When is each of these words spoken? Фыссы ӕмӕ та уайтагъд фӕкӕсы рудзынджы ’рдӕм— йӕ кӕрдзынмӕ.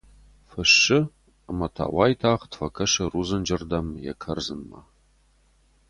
Фыссы 0.49 0.99
ӕмӕ 1.49 1.67
та 1.75 1.85
уайтагъд 1.95 2.51
фӕкӕсы 2.57 3.03
рудзынджы 3.11 3.55
’рдӕм— 3.61 3.87
йӕ 4.05 4.13
кӕрдзынмӕ. 4.21 4.81